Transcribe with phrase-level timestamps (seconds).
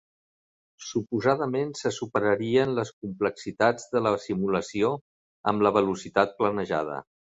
[0.85, 4.91] Suposadament se superarien les complexitats de la simulació
[5.53, 6.99] amb la velocitat planejada.